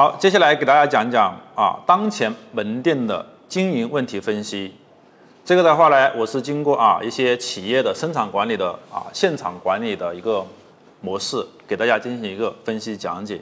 [0.00, 4.74] 好，接下来给大家讲讲啊，当前门店的经营问题分析。
[5.44, 10.42] 这个的话呢，我是经过啊一些企业的生产管理的啊现场管理的一个
[11.02, 13.38] 模式，给大家进行一个分析讲解。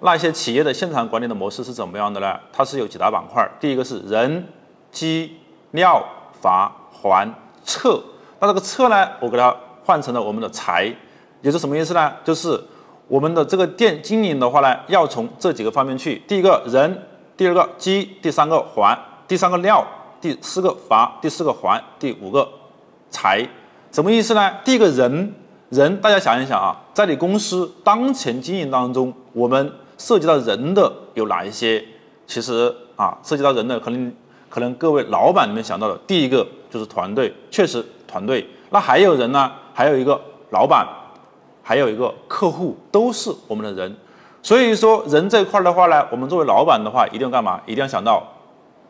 [0.00, 2.38] 那些企业的现场管理的模式是怎么样的呢？
[2.52, 4.46] 它是有几大板块，第一个是人、
[4.92, 5.38] 机、
[5.70, 6.04] 料、
[6.42, 7.26] 阀、环、
[7.64, 7.98] 策。
[8.38, 9.56] 那这个策呢，我给它
[9.86, 10.84] 换成了我们的财，
[11.40, 12.12] 也就是什么意思呢？
[12.22, 12.62] 就是
[13.08, 17.02] 我们的这个店经营的话呢，要从这几个方面去：第一个人，
[17.36, 19.86] 第二个机，第三个环，第三个料。
[20.18, 22.48] 第四个阀，第四个环，第五个
[23.10, 23.46] 财，
[23.92, 24.50] 什么意思呢？
[24.64, 25.32] 第一个人，
[25.68, 31.84] 人大家想一想啊，在你公司当前经营当中，我们涉及到人的有哪一些？
[32.26, 34.12] 其实啊，涉及到人的可能
[34.48, 38.44] 可能各位老板里面想到的，第一个就是团队，确实团队。
[38.70, 39.52] 那还有人呢？
[39.74, 40.18] 还有一个
[40.50, 40.88] 老板，
[41.68, 43.92] 还有一个客户，都是我们的人。
[44.40, 47.60] 所以说人这块的话呢，我们作为老板的话，一定要干嘛？
[47.66, 48.22] 一定要想到。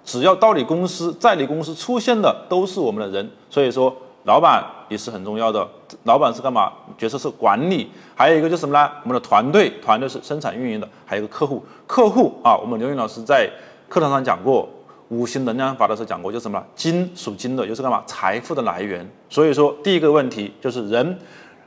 [0.04, 5.66] 只要到你公司，在你公司出现的都是我们的人，所以说老板也是很重要的。
[6.02, 6.70] 老板是干嘛？
[6.98, 8.92] 角色是管理，还有一个就是什么呢？
[9.04, 11.64] 我们的团队，团队是生产运营的，还有一个客户。
[11.86, 13.50] 客户啊，我们刘云老师在
[13.88, 14.68] 课堂上讲过
[15.08, 16.62] 五行能量法的时候讲过，就是什么？
[16.74, 18.02] 金属金的，又是干嘛？
[18.06, 19.10] 财富的来源。
[19.30, 21.18] 所以说第一个问题就是人。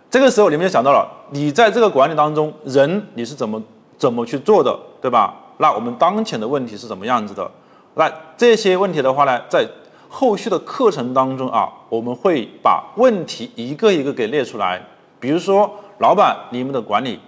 [0.10, 3.62] 这个时候你们就想到了，你在这个管理当中，人你是怎么
[3.98, 5.36] 怎么去做的，对吧？
[5.58, 7.50] 那我们当前的问题是怎么样子的？
[7.94, 9.68] 那这些问题的话呢，在
[10.08, 14.82] 后续的课程当中啊，我们会把问题一个一个给列出来。
[15.20, 17.20] 比如说，老板，你们的管理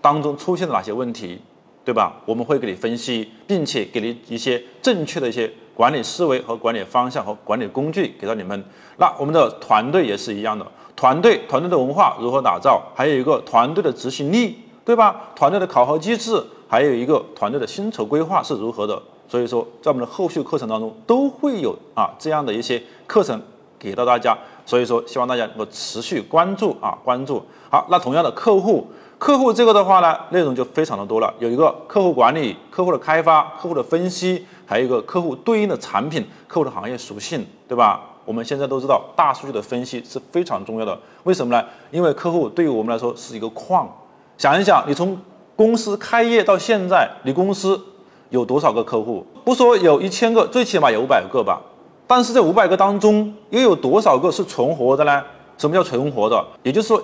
[0.00, 1.40] 当中出现了哪些问题，
[1.84, 2.20] 对吧？
[2.24, 8.62] 我们会给你分析，并且给你一些正确的一些管理思维和管理方向和管理工具给到你们。
[8.98, 10.64] 那我们的团队也是一样的，
[10.98, 12.82] 团队团队的文化如何打造？
[12.92, 15.14] 还有一个团队的执行力，对吧？
[15.36, 19.00] 团队的考核机制，还有一个团队的薪酬规划是如何的？
[19.28, 23.40] 所以说，在我们的后续课程当中都会有啊这样的一些课程
[23.78, 24.36] 给到大家。
[24.66, 27.40] 所以说，希望大家能够持续关注啊关注。
[27.70, 28.84] 好，那同样的客户，
[29.18, 31.32] 客户这个的话呢，内容就非常的多了。
[31.38, 38.02] 有一个客户管理、客户的开发、客户的分析，还有一个客户对应的产品、客户的行业属性，对吧？
[38.28, 40.98] 我们现在都知道，大数据的分析是非常重要的。
[41.24, 41.64] 为什么呢？
[41.90, 43.88] 因为客户对于我们来说是一个矿。
[44.36, 45.18] 想一想，你从
[45.56, 47.80] 公司开业到现在，你公司。
[48.28, 49.24] 有多少个客户？
[49.42, 51.58] 不说有一千个，最起码有五百个吧。
[52.06, 55.24] 但是这五百个当中，又有多少个是存活的呢？
[55.56, 56.44] 什么叫存活的？
[56.62, 57.02] 也就是说，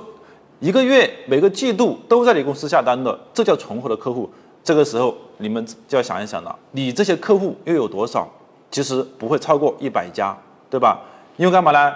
[0.60, 4.28] 一个月、每个季度都在你公司下单的，这叫存活的客户。
[4.62, 8.28] 这个时候，你们就要想一想了，你这些客户又有多少？
[8.70, 10.36] 其实不会超过一百家，
[10.68, 11.00] 对吧？
[11.36, 11.92] 因为干嘛呢？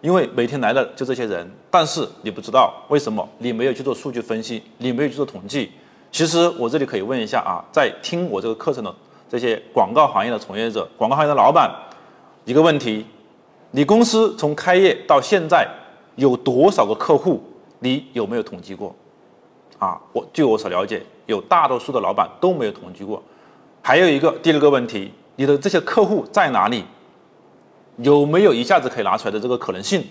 [0.00, 5.72] 因为每天来的就这些人，但是你不知道为什么，你没有去做数据分析，你没有去做统计。
[6.12, 8.94] 其实我这里可以问一下啊，在听我这个课程的
[9.28, 11.68] 这些广告行业的从业者、广告行业的老板，
[12.44, 13.04] 一个问题：
[13.72, 15.66] 你公司从开业到现在
[16.14, 17.42] 有多少个客户？
[17.80, 18.94] 你有没有统计过？
[19.78, 23.22] 啊，我据我所了解，有大多数的老板都没有统计过。
[23.82, 26.84] 还有一个第二个问题，你的这些客户在哪里？
[27.98, 30.04] 有没有一下子可以拿出来的这个可能性？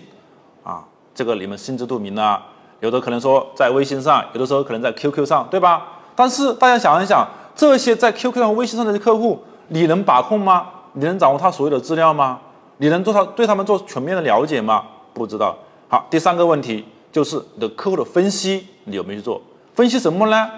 [0.62, 0.84] 啊，
[1.14, 2.42] 这个你们心知肚明啊。
[2.80, 5.86] 有的可能说在微信上，有的时候可能在 QQ 上，对吧？
[6.14, 7.26] 但是大家想一想，
[7.56, 10.66] 这些在 QQ 和微信上的客户，你能把控吗？
[10.92, 12.38] 你能掌握他所有的资料吗？
[12.76, 14.84] 你能做他对他们做全面的了解吗？
[15.12, 15.56] 不知道。
[15.88, 19.40] 好，第三个问题就是你的客户的分析，你有没有去做？
[19.74, 20.48] 分析什么呢？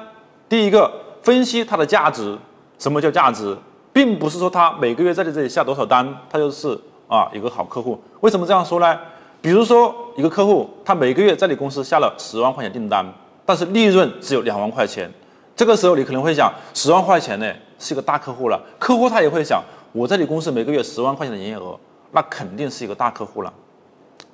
[0.48, 0.90] 第一个，
[1.22, 2.36] 分析它的价值。
[2.78, 3.56] 什么叫价值？
[3.92, 6.78] 并不是说他每个月在你这里下多少单，他就是
[7.10, 8.00] 啊一个好客户。
[8.20, 8.98] 为什么这样说呢？
[9.42, 13.04] 比如说，一个客户他每个月在你公司下了十万块钱订单，
[13.44, 15.10] 但是利润只有两万块钱。
[15.56, 18.60] 这个时候你可能会想，十万块钱呢是一个大客户了。
[18.78, 19.62] 客户他也会想，
[19.92, 21.78] 我在你公司每个月十万块钱的营业额，
[22.12, 23.52] 那肯定是一个大客户了。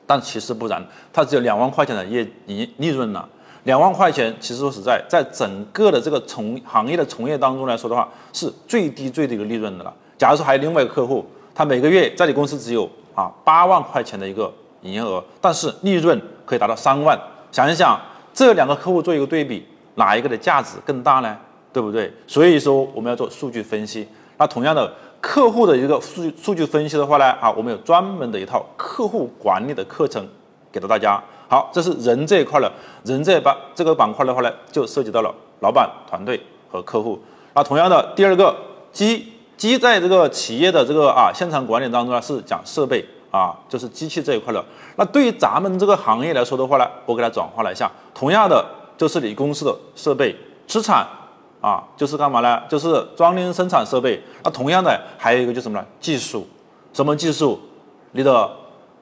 [0.07, 3.29] 但其实不然，他只有两万块钱的业营利润了。
[3.65, 9.93] 两万块钱其实说实在，在整个的这个从行业的从业当中来说的话，是最低最低一个利润的了。
[10.17, 14.53] 假如说还有另外一个客户，他每个月在你公司只有啊八万块钱的一个。
[14.83, 17.19] 营业额，但是利润可以达到三万。
[17.51, 18.01] 想一想，
[18.33, 19.67] 这两个客户做一个对比，
[19.97, 21.37] 哪一个的价值更大呢？
[21.73, 22.13] 对不对？
[22.25, 24.07] 所以说我们要做数据分析。
[24.37, 30.25] 那同样的，客户的一个数据数据分析的话呢，啊，我们有专门的一套客户管理的课程
[30.71, 31.21] 给到大家。
[31.49, 32.73] 好，这是人这一块了。
[33.03, 37.19] 人这板这个板块的话呢，就涉及到了老板、团队和客户。
[37.55, 38.55] 那同样的，第二个
[38.93, 43.05] 机机在这个企业的这个啊现场管理当中呢，是讲设备。
[43.33, 44.65] 啊，就是机器这一块的。
[44.95, 48.65] 那对于咱们这个行业来说的话呢，我给它转化了一下，同样的
[48.97, 50.35] 就是你公司的设备
[50.67, 51.07] 资产
[51.61, 52.63] 啊，就是干嘛呢？
[52.67, 54.23] 就是装订生产设备。
[54.43, 55.85] 那同样的，还有一个就是什么呢？
[56.01, 56.47] 技术，
[56.95, 57.61] 什么技术？
[58.13, 58.51] 你的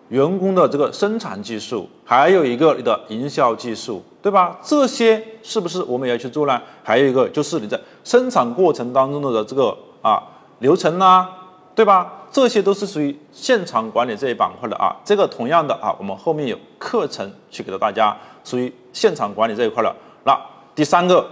[0.08, 4.58] 员工的这个生产技术，还有一个你的营销技术，对吧？
[4.64, 6.60] 这些是不是我们也要去做呢？
[6.82, 10.20] 还有一个就是你在生产过程当中的这个啊
[10.64, 11.28] 流程呐，
[11.74, 12.10] 对吧？
[12.32, 14.96] 这些都是属于现场管理这一板块的啊。
[15.04, 19.94] 这个同样的啊，我们后面有课程去给到大家，属于现场管理这一块的。
[20.24, 20.34] 那
[20.74, 21.24] 第三个。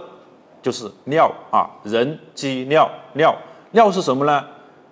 [0.63, 3.35] 就是料啊，人机料料
[3.71, 4.41] 料是什么呢？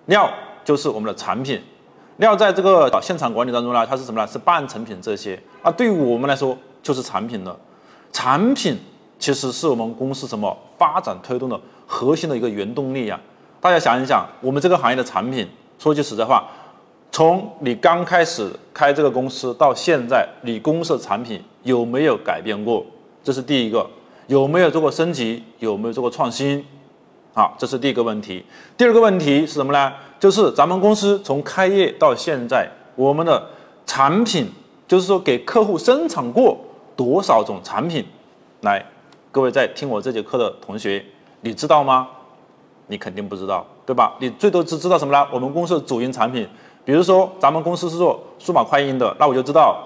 [0.04, 0.30] 料
[0.62, 1.58] 就是我们的产品，
[2.18, 4.26] 料在这个现场管理当中呢，它是什么呢？
[4.26, 7.58] 是半成品这些啊，对于我们来说就是产品了。
[8.12, 8.78] 产品
[9.18, 13.18] 其实是我们公司什么发展推动的核心的一个原动力呀。
[13.62, 15.48] 大家想一想，我们这个行业的产品，
[15.78, 16.48] 说句实在话，
[17.12, 22.84] 从你刚开始开这个公司到现在，你公司的产品有没有改变过？
[23.22, 23.88] 这是第一个。
[24.26, 25.44] 有没有做过升级？
[25.60, 26.64] 有没有做过创新？
[27.34, 28.44] 好，这是第一个问题。
[28.76, 29.92] 第二个问题是什么呢？
[30.18, 33.46] 就是咱们公司从开业到现在，我们的
[33.86, 34.50] 产品，
[34.88, 36.58] 就是说给客户生产过
[36.96, 38.04] 多少种产品？
[38.62, 38.84] 来，
[39.30, 41.04] 各位在听我这节课的同学，
[41.42, 42.08] 你知道吗？
[42.92, 44.14] 你肯定不知道，对吧？
[44.20, 45.26] 你最多只知道什么呢？
[45.32, 46.46] 我们公司主营产品，
[46.84, 49.82] 比如说咱们公司是做数码快印的，那我就知道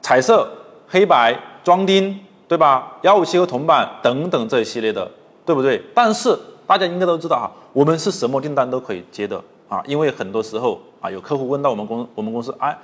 [0.00, 0.48] 彩色、
[0.86, 2.18] 黑白、装订。
[2.48, 2.92] 对吧？
[3.02, 5.10] 幺五七和铜板等等这一系列的，
[5.44, 5.82] 对不对？
[5.92, 9.36] 但是大家应该都知道啊，我们是什么订单都可以接的
[9.68, 12.78] 啊，因为很多时候啊，有客户问到我们公我们公司，哎，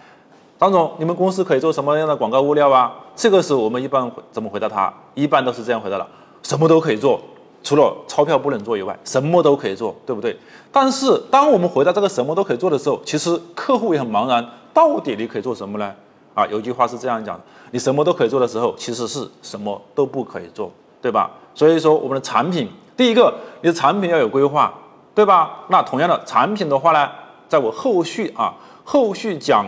[0.58, 2.92] 张总，你们公司可以做什么样的广告物料啊？
[3.14, 4.92] 这个时候我们一般怎么回答他？
[5.14, 6.04] 一般都是这样回答的：
[6.42, 7.20] 什么都可以做，
[7.62, 10.36] 除了钞票不能做以外，什么都可以做，对不对？
[10.70, 14.44] 但是当我们回答这个什么都可以做的时候，其实客户也很茫然，
[14.74, 15.94] 到底你可以做什么呢？
[16.34, 17.42] 啊，有句话是这样讲的。
[17.70, 20.70] 你什么都可以做的时候，其实是什么都不可以做，
[21.00, 21.30] 对吧？
[21.54, 24.72] 所以说，我们的产品，第一个，你的产品要有规划，
[25.14, 25.60] 对吧？
[25.68, 27.08] 那同样的产品的话呢，
[27.48, 28.54] 在我后续啊，
[28.84, 29.64] 后续讲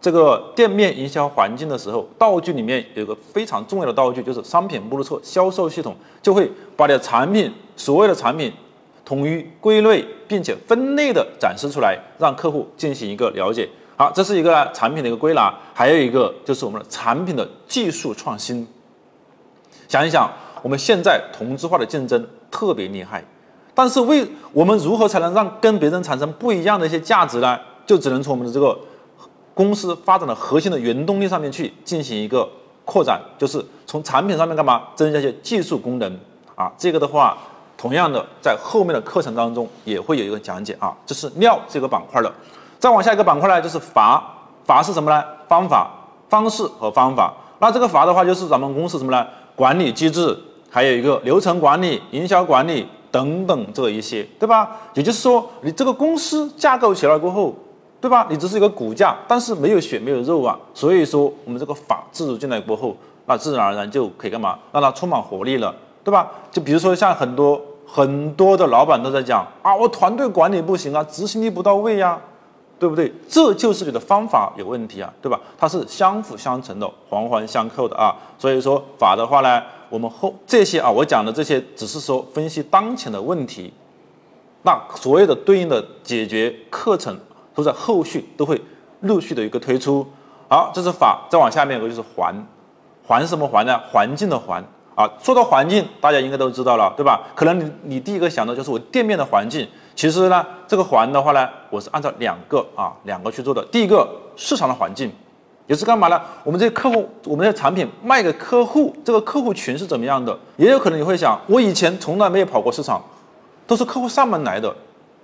[0.00, 8.52] 这个店面营销环境的时候，道具里面有个非常重要的道具，就是商品目录册、销售系统，就会把你的产品，所有的产品
[9.04, 13.68] 统一归类，并且分类的展示出来，让客户进行一个了解。
[13.96, 18.64] 好，这是一个产品的一个归纳，还有一个就是我们的产品的技术创新。
[19.88, 20.30] 想一想，
[20.62, 23.24] 我们现在同质化的竞争特别厉害，
[23.74, 27.58] 但是为我们如何才能让跟别人产生不一样的一些价值呢？
[27.84, 28.78] 就只能从我们的这个
[29.58, 32.48] 公司发展的核心的原动力上面去进行一个
[32.84, 36.16] 扩展，就是从产品上面干嘛增加一些技术功能
[36.54, 36.70] 啊？
[36.78, 37.36] 这个的话，
[37.76, 40.96] 同样的在后面的课程当中也会有一个讲解啊。
[41.04, 42.32] 这是料这个板块的。
[42.78, 44.32] 再往下一个板块呢，就是法
[44.64, 45.24] 法是什么呢？
[45.48, 45.90] 方法、
[46.28, 47.34] 方式和方法。
[47.58, 49.26] 那这个法的话，就是咱们公司什么呢？
[49.56, 50.38] 管理机制，
[50.70, 54.76] 还有一个流程管理、营销管理等等这一些，对吧？
[54.94, 57.56] 也就是说，你这个公司架构起来过后，
[58.00, 58.26] 对吧？
[58.30, 60.58] 你只是一个骨架，但是没有血没有肉啊。
[60.72, 62.96] 所以说，我们这个法制度进来过后，
[63.26, 64.58] 那自然而然就可以干嘛？
[64.72, 65.74] 让它充满活力了，
[66.04, 66.30] 对吧？
[66.50, 72.18] 就比如说像很多很多的老板都在讲啊，我团队管理不行啊，执行力不到位呀。
[72.80, 73.12] 对不对？
[73.28, 75.40] 这就是你的方法有问题啊，对吧？
[75.58, 78.14] 它是相辅相成的，环环相扣的啊。
[78.38, 83.72] 所以说法的话呢，我们后这些啊，我讲的这些只是说分析当前的问题，
[84.62, 87.18] 那所有的对应的解决课程
[87.58, 88.60] 都在后续都会
[89.00, 90.06] 陆续的一个推出。
[90.48, 92.32] 好，这是法，再往下面一个就是环，
[93.04, 93.76] 环什么环呢？
[93.90, 94.64] 环境的环。
[94.94, 97.20] 啊，说到环境，大家应该都知道了，对吧？
[97.34, 99.66] 可能你你第一个想到就是我店面的环境。
[99.96, 103.64] 其实呢，这个环的话呢，我是按照两个啊两个去做的。
[103.72, 105.12] 第一个市场的环境，
[105.66, 106.20] 也是干嘛呢？
[106.44, 110.38] 我们这些客户，我们的产品卖给客户，这个客户群是怎么样的？
[110.56, 113.02] 也有可能你会想，我以前从来没有跑过市场，
[113.66, 114.72] 都是客户上门来的，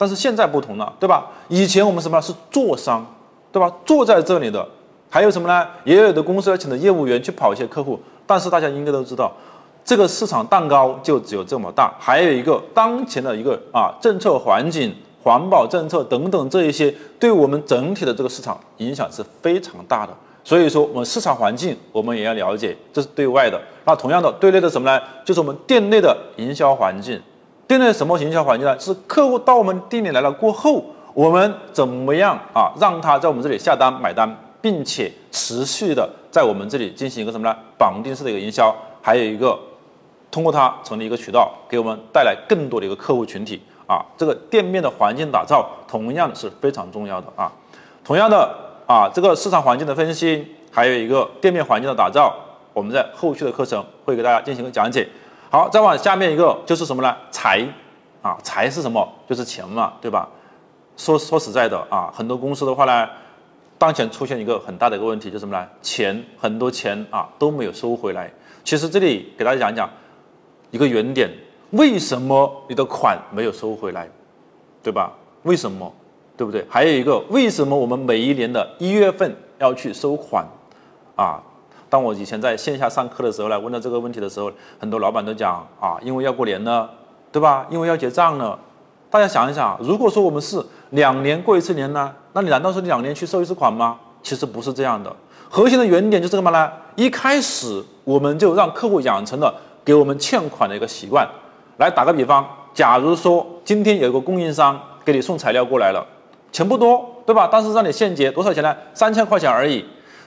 [0.04, 1.24] 但是现在不同了，对吧？
[1.48, 3.02] 以前我们什么是坐商，
[3.50, 3.74] 对吧？
[3.86, 4.68] 坐在这里的，
[5.08, 5.66] 还有什么呢？
[5.84, 9.32] 也有的公司要请的业务员去跑一些客户，但是大家应该都知道。
[9.82, 20.12] 这个市场蛋糕就只有这么大，还有一个当前的一个啊政策环境、环保政策等等这一些，对我们整体的这个市场影响是非常大的。
[20.44, 23.58] 所以说，我们市场环境我们也要了解，这是对外的。
[23.86, 25.02] 那同样的，对内的什么呢？
[25.24, 27.18] 就是我们店内的营销环境。
[27.66, 28.78] 店内什么营销环境呢？
[28.78, 37.56] 是客户到我们店里来了过后，我们怎么样啊让他在我们这里下单买单，并且持续的在我们这里进行一个什么呢？
[37.78, 39.58] 绑定式的一个营销，还有一个。
[40.30, 47.52] 通过它成立一个渠道，给我们带来更多的一个客户群体啊，这个店面的环境打造同样是非常重要的啊。
[48.02, 48.52] 同样的
[48.84, 52.34] 啊，这个市场环境的分析，还有一个店面环境的打造，
[52.72, 55.08] 我们在后续的课程会给大家进行个讲解。
[55.54, 57.16] 好，再往下面一个就是什么呢？
[57.30, 57.64] 财
[58.22, 59.08] 啊，财是什么？
[59.28, 60.28] 就是钱嘛，对吧？
[60.96, 63.08] 说说实在的啊，很多公司的话呢，
[63.78, 65.64] 当前出现一个很大的一个问题，就是什么呢？
[65.80, 68.28] 钱很多钱啊都没有收回来。
[68.64, 69.88] 其实这里给大家讲一讲
[70.72, 71.30] 一个原点，
[71.70, 74.08] 为什么你的款没有收回来，
[74.82, 75.12] 对吧？
[75.44, 75.94] 为什么？
[76.36, 76.66] 对不对？
[76.68, 80.44] 还有一个，为什么我们每一年的一月份要去收款
[81.14, 81.40] 啊？
[81.94, 86.90] 当我以前在线下上课的时候呢，问到这个问题的时候，很多老板都讲啊，因为要过年了，
[87.30, 87.64] 对吧？
[87.70, 88.58] 因为要结账了。
[89.08, 90.60] 大家想一想，如果说我们是
[90.90, 93.96] 两年过一次年呢，那你难道是两年去收一次款吗？
[94.24, 95.14] 其实不是这样的。
[95.48, 96.68] 核心的原点就是干嘛呢？
[96.96, 101.24] 一开始我们就让客户养成了给我们欠款的一个习惯。
[101.76, 106.04] 来打个比方，假如说今天有一个供应商给你送材料过来了，
[106.50, 107.48] 钱不多，对吧？
[107.52, 108.74] 但是让你现结多少钱呢？
[108.92, 109.84] 三千块钱而已。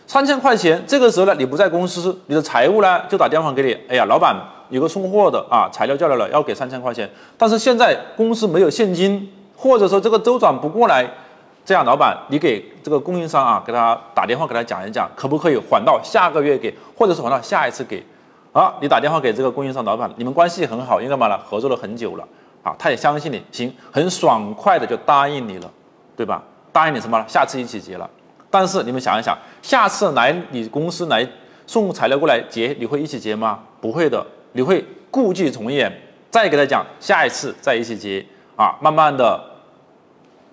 [0.08, 4.34] 三千块钱，这个时候呢，你不在公司，你的财务呢就打电话给你，哎呀，老板
[4.70, 11.06] 有个送货的啊，材料叫来了，要给三千块钱，但是现在公司没有现金，或者说这个周转不过来，
[11.66, 18.02] 这样老板你给这个供应商啊，给他打电话给他讲一讲，可不可以缓到下个月给，或者是缓到下一次给，
[18.54, 21.38] 啊，你打电话给这个供应商老板，你们关系很好，因为干嘛呢？
[21.46, 22.26] 合作了很久了，
[22.64, 25.70] 啊，他也相信你，行，很爽快的就答应你了，
[26.16, 26.42] 对吧？
[26.72, 27.26] 答应你什么了？
[27.28, 28.10] 下次一起结了。
[28.50, 31.28] 但是你们想一想，下次来你公司来
[31.66, 33.60] 送材料过来结，你会一起结吗？
[33.82, 35.92] 不会的，你会故伎重演，
[36.32, 38.26] 再给他讲下一次再一起结
[38.56, 38.78] 啊。
[38.82, 39.38] 慢慢的，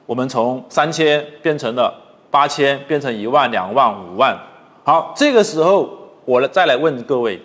[0.07, 1.95] 我们从三千变成了
[2.31, 4.37] 八千，变成一万、两万、五万。
[4.83, 5.89] 好，这个时候
[6.25, 7.41] 我来再来问各位，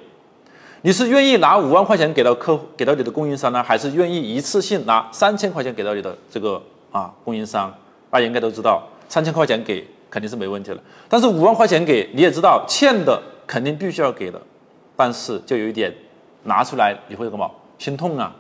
[0.82, 6.60] 你是愿意拿五万块钱给到客户，给到你的供应商呢，还是愿意一次性拿三千块钱给到你的这个
[6.92, 7.72] 啊供应商？
[8.10, 9.86] 大家应该都知道，三千块钱给。
[10.10, 14.42] 肯定是没问题了，但是五万块钱给你也知道，欠的肯定必须要给的，
[14.96, 15.94] 但是就有一点，
[16.44, 17.50] 拿出来你会干嘛？
[17.78, 18.36] 心痛啊！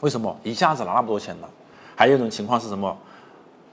[0.00, 1.48] 为什么一下子拿那么多钱了？
[1.94, 2.96] 还有一种情况是什么？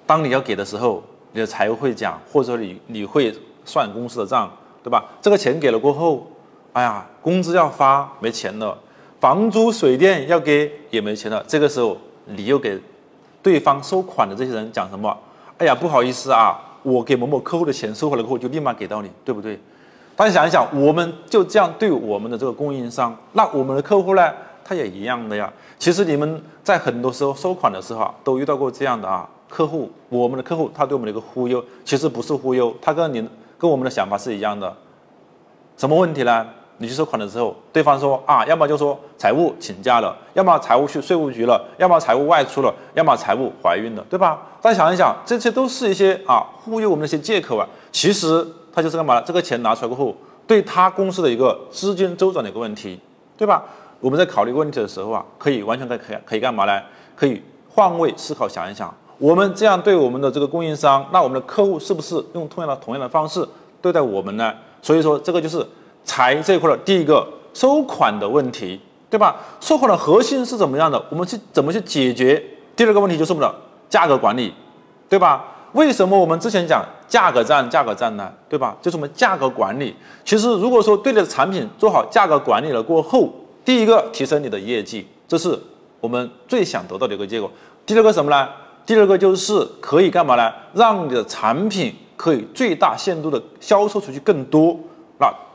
[0.06, 4.52] 当你要给的时候，你的财务会讲，或者说你你会算公司的账，
[4.84, 5.06] 对吧？
[5.22, 6.28] 这个钱给了过后，
[6.74, 8.78] 哎呀，工资要发没钱了，
[9.20, 12.80] 房租水电要给也没钱了，这个时候你又给
[13.42, 15.16] 对方收款的这些人讲什么？
[15.60, 16.60] 哎呀，不好意思啊。
[16.84, 19.60] 我给某某客户的钱收回来过后，就立马给到你，对不对？
[20.16, 24.32] 大家想一想，我们就这样对我们的这个供应商，那我们的客户呢，
[24.64, 25.52] 他也一样的呀。
[25.80, 34.72] 其实你们在很多时候收款的时候，都遇到过这样的啊，客户，我们的客户他对我们的一个忽悠，其实不是忽悠，他跟你跟我们的想法是一样的。
[35.76, 36.46] 什么问题呢？
[36.78, 44.42] 你去收款的时候，对方说啊，要么就说财务请假了，要么财务去税务局了，要么财务外出了，要么财务怀孕了，对吧？
[44.62, 47.68] 大家想一想，这些都是一些啊忽悠我们的一些借口啊。
[47.92, 49.22] 其实他就是干嘛？
[49.22, 50.16] 这个钱拿出来过后，
[50.48, 53.00] 对他公司的一个资金周转的一个问题，
[53.38, 53.64] 对吧？
[54.02, 56.82] 我们在考虑问题的时候啊，可以完全可可以可以干嘛呢？
[57.16, 63.48] 可以换位思考想一想，我们这样对我们的这个供应商，那我们的客户是不是用同样的同样的方式
[63.82, 64.54] 对待我们呢？
[64.82, 65.66] 所以说，这个就是。
[66.04, 68.80] 财这一块的第一个收款的问题，
[69.10, 69.36] 对吧？
[69.60, 71.04] 收款的核心是怎么样的？
[71.10, 72.44] 我们去怎么去解决？
[72.76, 73.56] 第二个问题就是我们的
[73.90, 74.54] 价格管理，
[75.08, 75.46] 对吧？
[75.74, 78.32] 为什么我们之前讲价格战，价格战呢？
[78.48, 78.76] 对吧？
[78.82, 79.96] 就是我们价格管理。
[80.24, 83.34] 其实如果说对你的产品做好价格管理了过后，
[83.66, 85.58] 第一个提升你的业绩，这是
[86.00, 87.50] 我们最想得到的一个结果。
[87.86, 88.48] 第二个什么呢？
[88.86, 90.52] 第二个就是可以干嘛呢？
[90.74, 94.78] 让你的产品可以最大限度的销售出去更多。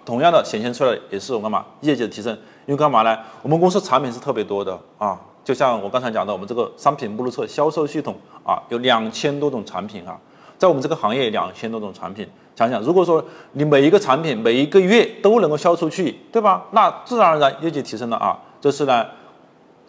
[0.08, 2.32] 同样的显现出来也是我们干嘛业绩的提升，
[2.64, 3.14] 因为干嘛呢？
[3.42, 10.18] 我们公司产品是特别多的啊，就像我刚才讲的，我们这个商品目录册销售系统啊，有两千多种产品啊，
[10.56, 13.22] 在我们这个行业两千多种产品，想想如果说
[13.52, 16.64] 你每一个产品每一个月都能够销出去，对吧？
[16.70, 18.40] 那自然而然业绩提升了啊。
[18.62, 19.04] 这是呢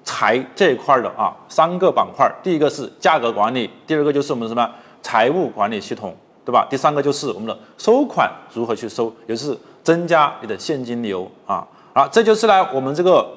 [0.03, 4.69] 财这一块的啊三个板块，第一个是价格管理，第二个就是我们什么
[5.01, 6.67] 财务管理系统，对吧？
[6.69, 9.57] 第三个就是我们的收款如何去收，也是。
[9.83, 13.27] 增加你的现金流啊，好，这就是呢我们这个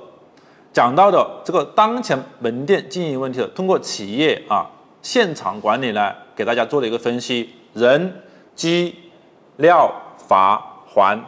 [0.73, 4.67] 讲到的这个当前门店经营问题的，通过企业啊
[5.03, 8.23] 现场管理呢给大家做的一个分析，人、
[8.55, 8.95] 机、
[9.57, 11.23] 料、法、环、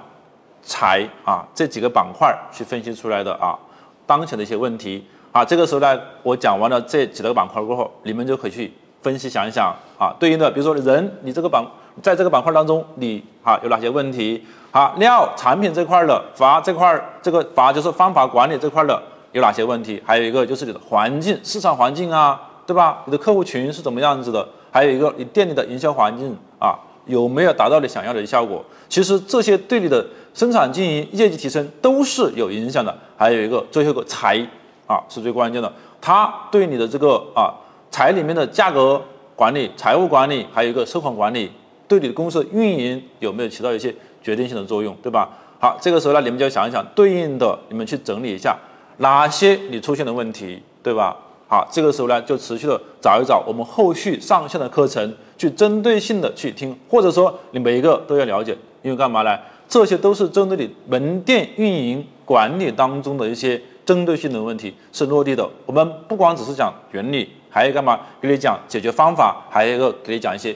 [0.62, 3.59] 财啊这几个板块去分析出来的啊。
[4.06, 5.06] 当前的一些问题。
[5.35, 11.61] 啊，这个时候呢我讲完了这几个板块过后，你们就可以去分析想一想啊，对应的比如说人，你这个板
[12.03, 14.43] 在这个板块当中你啊有哪些问题？
[14.71, 19.01] 好，料产品这块的法这块，这个法就是方法管理这块的
[19.33, 20.03] 有哪些问题？
[20.05, 23.03] 还有一个就是你的环境、市场环境啊，对吧？
[23.07, 24.47] 你的客户群是怎么样子的？
[24.73, 28.65] 还有一个你店里的营销环境啊，有没有达到你想要的效果？
[28.89, 32.93] 其实这些对你的生产经营、业绩提升都是有影响的。
[33.17, 34.45] 还有一个最后一个财
[34.89, 37.55] 啊，是最关键的，它对你的这个啊
[37.93, 39.01] 财里面的价格
[39.37, 41.53] 管理、财务管理，还有一个收款管理，
[41.87, 45.29] 对你的公司运营有没有起到一些决定性的作用，对吧？
[45.61, 48.57] 好，这个时候呢，你们就要想一想，对应的你们去整理一下
[48.99, 51.17] 哪些你出现的问题，对吧？
[51.47, 59.38] 好，这个时候呢，就持续的找一找我们后续上线的课程，去针对性的去听，或者说你每一个都要了解，因为干嘛呢？
[59.67, 65.49] 这些都是针对你门店运营管理当中的一些针对性的问题，是落地的。
[65.64, 67.99] 我们不光只是讲原理，还有干嘛？
[68.21, 70.55] 给你讲解决方法，还有一个给你讲一些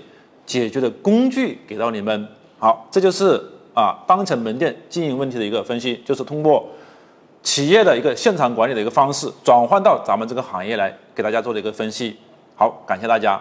[0.49, 2.27] 解决的工具给到你们。
[2.59, 3.41] 好，这就是
[3.73, 6.67] 啊，当前门店经营问题的一个分析，就是通过。
[7.41, 12.17] 企业的一个现场管理的一个方式，转换到咱们这个行业来，给大家做的一个分析。
[12.57, 13.41] 好，感谢大家。